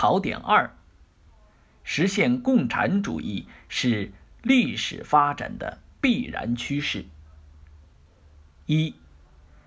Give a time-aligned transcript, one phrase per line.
[0.00, 0.74] 考点二：
[1.84, 4.10] 实现共产主义是
[4.42, 7.04] 历史发展的必然趋势。
[8.64, 8.94] 一、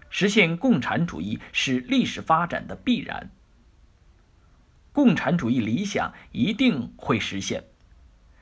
[0.10, 3.30] 实现共产主义是历史发展的必然。
[4.92, 7.66] 共产主义理想一定会实现，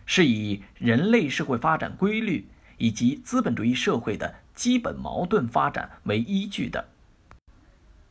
[0.05, 2.47] 是以人类社会发展规律
[2.77, 6.87] 以及资本主义社会的基本矛盾发展为依据的。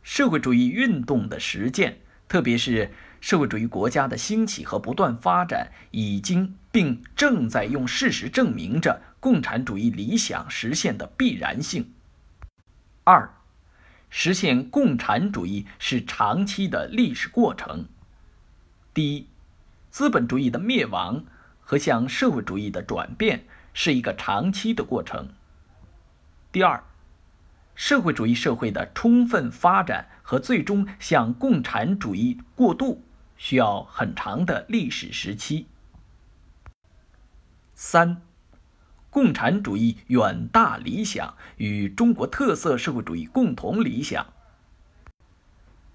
[0.03, 2.01] 社会主义运动的实践，
[2.31, 11.93] 特别是社会主义国家的兴起和不断发展，已经并正在用事实证明着共产主义理想实现的必然性。
[13.03, 13.35] 二，
[14.11, 17.89] 实现共产主义是长期的历史过程。
[18.95, 19.27] 第一，
[19.91, 21.25] 资本主义的灭亡
[21.61, 23.45] 和向社会主义的转变
[23.75, 25.31] 是一个长期的过程。
[26.53, 26.85] 第二，
[27.83, 33.03] 社会主义社会的充分发展和最终向共产主义过渡
[33.39, 35.67] 需要很长的历史时期。
[37.75, 38.21] 三，
[39.09, 44.27] 共产主义远大理想与中国特色社会主义共同理想。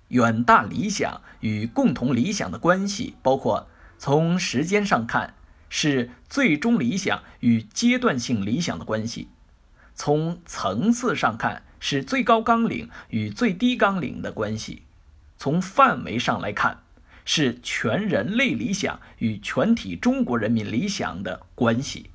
[0.08, 3.68] 远大理想与共同理想的关系，包括
[4.00, 5.36] 从时间上看
[5.70, 9.28] 是最终理想与阶段性理想的关系；
[9.94, 14.82] 从层次上看是最高纲领与最低纲领的关系；
[15.38, 16.82] 从范围上来看
[17.26, 22.10] 是全人类理想与全体中国人民理想的关系。